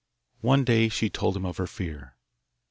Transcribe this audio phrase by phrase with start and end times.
[0.39, 2.15] One day she told him of her fear.